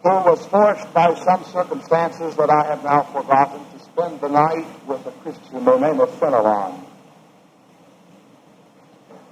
who 0.04 0.10
was 0.10 0.46
forced 0.46 0.94
by 0.94 1.14
some 1.16 1.44
circumstances 1.44 2.38
that 2.38 2.50
I 2.50 2.66
have 2.68 2.84
now 2.86 3.04
forgotten 3.04 3.60
to 3.72 3.80
spend 3.84 4.22
the 4.22 4.30
night 4.30 4.66
with 4.88 5.06
a 5.06 5.12
Christian 5.22 5.66
by 5.66 5.74
the 5.74 5.80
name 5.80 6.00
of 6.00 6.10
Fenelon. 6.12 6.86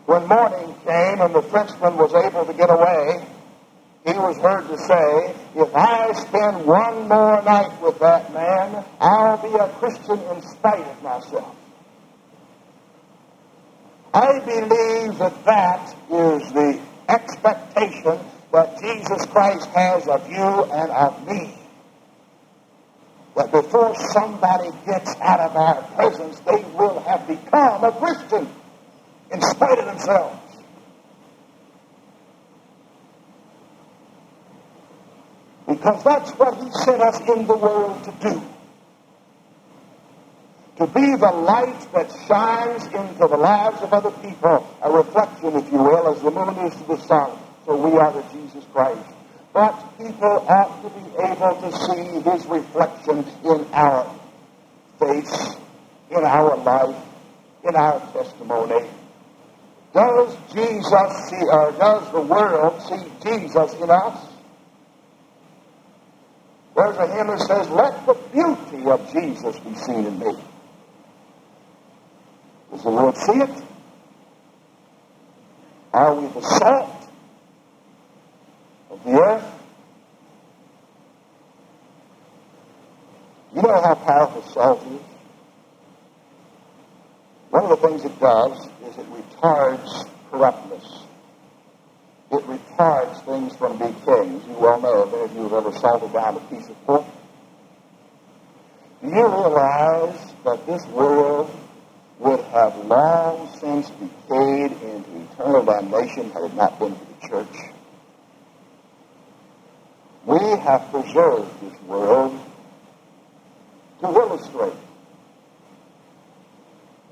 When 0.05 0.27
morning 0.27 0.75
came 0.85 1.21
and 1.21 1.33
the 1.33 1.41
Frenchman 1.43 1.95
was 1.95 2.13
able 2.13 2.45
to 2.45 2.53
get 2.53 2.69
away, 2.69 3.25
he 4.05 4.19
was 4.19 4.37
heard 4.39 4.67
to 4.67 4.77
say, 4.77 5.33
If 5.55 5.73
I 5.73 6.11
spend 6.11 6.65
one 6.65 7.07
more 7.07 7.41
night 7.41 7.81
with 7.81 7.99
that 7.99 8.33
man, 8.33 8.83
I'll 8.99 9.37
be 9.37 9.57
a 9.57 9.69
Christian 9.79 10.19
in 10.19 10.41
spite 10.41 10.85
of 10.85 11.01
myself. 11.03 11.56
I 14.13 14.39
believe 14.39 15.17
that 15.19 15.45
that 15.45 15.95
is 16.09 16.51
the 16.53 16.79
expectation 17.09 18.19
that 18.51 18.79
Jesus 18.81 19.25
Christ 19.27 19.67
has 19.69 20.07
of 20.07 20.29
you 20.29 20.37
and 20.37 20.91
of 20.91 21.27
me. 21.27 21.53
That 23.35 23.51
before 23.51 23.95
somebody 24.13 24.71
gets 24.85 25.15
out 25.17 25.39
of 25.39 25.55
our 25.55 25.83
presence, 25.95 26.39
they 26.39 26.63
will 26.75 26.99
have 27.01 27.27
become 27.27 27.83
a 27.83 27.91
Christian 27.91 28.49
in 29.31 29.41
spite 29.41 29.77
of 29.79 29.85
themselves. 29.85 30.39
Because 35.67 36.03
that's 36.03 36.31
what 36.31 36.55
he 36.63 36.71
sent 36.71 37.01
us 37.01 37.19
in 37.19 37.45
the 37.45 37.57
world 37.57 38.03
to 38.05 38.11
do. 38.21 38.41
To 40.77 40.85
be 40.85 41.15
the 41.15 41.31
light 41.31 41.91
that 41.93 42.11
shines 42.27 42.85
into 42.85 43.27
the 43.27 43.37
lives 43.37 43.81
of 43.81 43.93
other 43.93 44.11
people, 44.11 44.77
a 44.83 44.91
reflection, 44.91 45.55
if 45.55 45.71
you 45.71 45.79
will, 45.79 46.13
as 46.13 46.21
the 46.21 46.29
moon 46.29 46.55
is 46.67 46.75
to 46.75 46.83
the 46.83 46.97
sun. 46.97 47.31
So 47.65 47.75
we 47.75 47.97
are 47.97 48.13
to 48.13 48.23
Jesus 48.31 48.63
Christ. 48.71 49.09
But 49.53 49.73
people 49.97 50.45
ought 50.47 50.83
to 50.83 50.89
be 50.89 51.17
able 51.17 51.55
to 51.61 51.71
see 51.71 52.29
his 52.29 52.45
reflection 52.45 53.25
in 53.43 53.65
our 53.73 54.15
face, 54.99 55.55
in 56.11 56.23
our 56.23 56.57
life, 56.57 57.03
in 57.67 57.75
our 57.75 57.99
testimony. 58.13 58.87
Does 59.95 60.37
Jesus 60.53 61.29
see, 61.29 61.43
or 61.43 61.71
does 61.71 62.11
the 62.11 62.21
world 62.21 62.81
see 62.83 63.11
Jesus 63.27 63.73
in 63.81 63.89
us? 63.89 64.27
There's 66.75 66.97
a 66.97 67.07
hymn 67.15 67.27
that 67.27 67.39
says, 67.39 67.67
Let 67.69 68.05
the 68.05 68.13
beauty 68.31 68.87
of 68.91 69.11
Jesus 69.11 69.57
be 69.57 69.73
seen 69.73 70.05
in 70.05 70.19
me. 70.19 70.35
Does 72.71 72.83
the 72.83 72.89
world 72.89 73.17
see 73.17 73.39
it? 73.39 73.63
Are 75.93 76.13
we 76.13 76.27
the 76.27 76.41
salt 76.41 77.09
of 78.89 79.03
the 79.03 79.11
earth? 79.11 79.53
You 83.55 83.61
know 83.61 83.81
how 83.81 83.95
powerful 83.95 84.41
salt 84.43 84.85
is? 84.85 85.01
One 87.49 87.63
of 87.63 87.69
the 87.69 87.87
things 87.87 88.03
it 88.03 88.19
does 88.19 88.67
is 88.85 88.97
it 88.97 89.05
retards 89.11 90.07
corruptness. 90.29 91.05
It 92.29 92.43
retards 92.45 93.25
things 93.25 93.55
from 93.55 93.77
decaying. 93.77 94.41
You 94.47 94.57
well 94.59 94.81
know, 94.81 95.03
if 95.03 95.13
any 95.13 95.23
of 95.23 95.35
you 95.35 95.43
have 95.43 95.53
ever 95.53 95.71
salted 95.71 96.11
down 96.11 96.35
a 96.35 96.39
piece 96.41 96.67
of 96.67 96.85
pork. 96.85 97.05
Do 99.01 99.07
you 99.07 99.25
realize 99.25 100.33
that 100.43 100.67
this 100.67 100.85
world 100.87 101.49
would 102.19 102.39
have 102.39 102.85
long 102.85 103.47
since 103.59 103.89
decayed 103.89 104.71
into 104.71 105.27
eternal 105.31 105.63
damnation 105.63 106.31
had 106.31 106.43
it 106.43 106.53
not 106.55 106.79
been 106.79 106.95
for 106.95 107.05
the 107.05 107.27
church? 107.27 107.57
We 110.25 110.39
have 110.39 110.89
preserved 110.91 111.61
this 111.61 111.81
world 111.83 112.39
to 114.01 114.07
illustrate. 114.07 114.73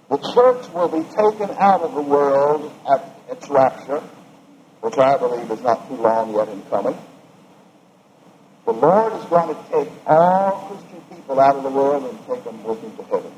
The 0.09 0.17
church 0.17 0.69
will 0.73 0.87
be 0.87 1.03
taken 1.03 1.55
out 1.57 1.81
of 1.81 1.95
the 1.95 2.01
world 2.01 2.71
at 2.89 3.19
its 3.29 3.49
rapture, 3.49 4.03
which 4.81 4.97
I 4.97 5.17
believe 5.17 5.49
is 5.49 5.61
not 5.61 5.87
too 5.87 5.95
long 5.95 6.35
yet 6.35 6.49
in 6.49 6.61
coming. 6.63 6.97
The 8.65 8.73
Lord 8.73 9.13
is 9.13 9.25
going 9.25 9.55
to 9.55 9.63
take 9.71 9.89
all 10.07 10.67
Christian 10.67 11.01
people 11.15 11.39
out 11.39 11.55
of 11.55 11.63
the 11.63 11.69
world 11.69 12.03
and 12.03 12.27
take 12.27 12.43
them 12.43 12.63
with 12.63 12.81
him 12.81 12.97
to 12.97 13.03
heaven. 13.03 13.31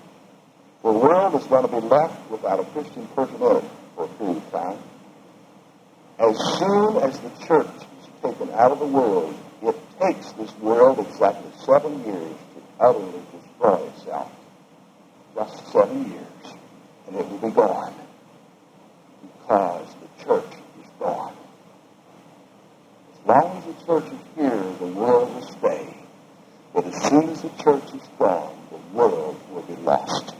The 0.87 0.93
world 0.93 1.35
is 1.35 1.45
going 1.47 1.67
to 1.67 1.81
be 1.81 1.85
left 1.85 2.31
without 2.31 2.61
a 2.61 2.63
Christian 2.63 3.05
it 3.07 3.61
for 3.93 4.05
a 4.05 4.07
period 4.07 4.37
of 4.37 4.51
time. 4.53 4.79
As 6.17 6.37
soon 6.59 6.95
as 7.03 7.19
the 7.19 7.29
church 7.45 7.67
is 7.67 8.07
taken 8.23 8.49
out 8.51 8.71
of 8.71 8.79
the 8.79 8.85
world, 8.85 9.35
it 9.63 9.75
takes 9.99 10.31
this 10.31 10.57
world 10.59 10.99
exactly 10.99 11.51
seven 11.65 12.05
years 12.05 12.31
to 12.31 12.61
utterly 12.79 13.19
destroy 13.33 13.85
itself. 13.87 14.31
Just 15.35 15.67
seven 15.73 16.09
years, 16.09 16.55
and 17.07 17.17
it 17.17 17.29
will 17.31 17.49
be 17.49 17.53
gone 17.53 17.93
because 19.21 19.89
the 19.93 20.23
church 20.23 20.53
is 20.81 20.89
gone. 21.01 21.35
As 23.11 23.27
long 23.27 23.57
as 23.57 23.65
the 23.65 23.85
church 23.85 24.05
is 24.05 24.19
here, 24.37 24.73
the 24.79 24.87
world 24.87 25.35
will 25.35 25.41
stay. 25.41 25.97
But 26.73 26.85
as 26.85 27.09
soon 27.09 27.27
as 27.27 27.41
the 27.41 27.51
church 27.61 27.93
is 27.93 28.07
gone, 28.17 28.57
the 28.71 28.97
world 28.97 29.37
will 29.51 29.63
be 29.63 29.75
lost. 29.81 30.33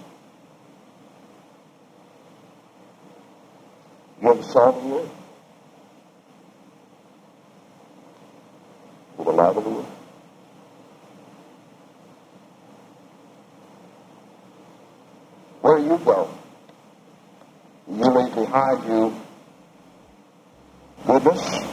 Ever 4.27 4.43
saw 4.43 4.71
the 4.71 4.87
world? 4.89 5.09
For 9.15 9.23
the 9.23 9.31
of 9.31 9.65
world? 9.65 9.85
Where 15.61 15.79
you 15.79 15.97
go, 16.03 16.29
you 17.89 18.03
leave 18.03 18.35
behind 18.35 18.83
you 18.89 19.15
goodness, 21.05 21.65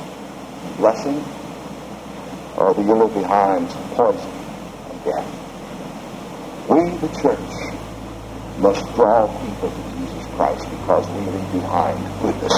blessing, 0.76 1.24
or 2.56 2.72
do 2.74 2.82
you 2.82 2.94
leave 2.94 3.14
behind 3.14 3.68
poison 3.96 4.30
and 4.90 5.04
death? 5.04 6.68
We, 6.68 6.88
the 6.98 7.08
church, 7.20 7.74
must 8.58 8.94
draw 8.94 9.26
people 9.26 9.70
to 9.70 9.98
Jesus 9.98 10.23
Christ 10.36 10.68
because 10.70 11.08
we 11.10 11.20
leave 11.30 11.52
behind 11.52 11.98
goodness. 12.20 12.56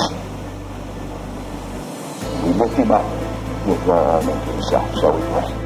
We 2.45 2.53
lift 2.53 2.77
him 2.77 2.91
up, 2.91 3.05
he'll 3.65 3.77
draw 3.85 4.21
them 4.21 4.29
into 4.31 4.53
himself. 4.53 4.95
So 4.97 5.15
we 5.15 5.23
pray. 5.33 5.66